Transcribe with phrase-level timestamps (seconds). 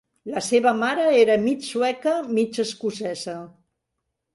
[0.35, 3.41] La seva mare era mig sueca, mig escocesa.